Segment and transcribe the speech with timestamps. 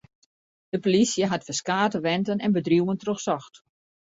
[0.69, 3.55] De polysje hat ferskate wenten en bedriuwen trochsocht.